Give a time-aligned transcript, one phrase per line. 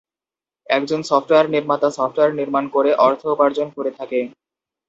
[0.69, 4.19] একজন সফটওয়্যার নির্মাতা সফটওয়্যার নির্মাণ করে অর্থ উপার্জন করে থাকে।